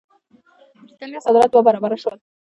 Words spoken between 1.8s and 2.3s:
شول.